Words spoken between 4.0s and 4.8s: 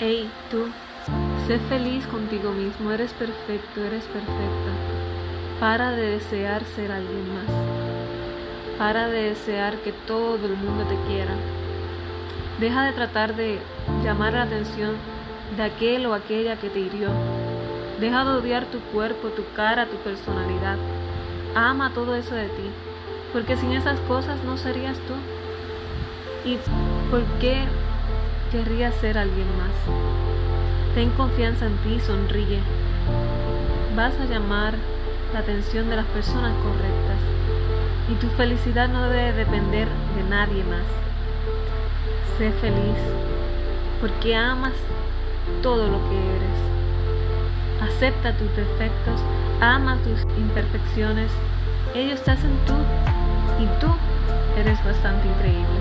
perfecta.